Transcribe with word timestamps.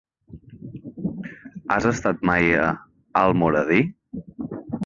Has 1.75 1.87
estat 1.91 2.25
mai 2.31 2.51
a 2.65 2.67
Almoradí? 3.25 3.83